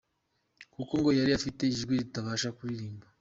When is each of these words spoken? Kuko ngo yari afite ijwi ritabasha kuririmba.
Kuko 0.73 0.93
ngo 0.99 1.09
yari 1.19 1.31
afite 1.39 1.61
ijwi 1.71 1.93
ritabasha 2.01 2.49
kuririmba. 2.57 3.05